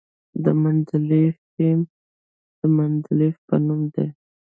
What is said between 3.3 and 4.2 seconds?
په نوم دی.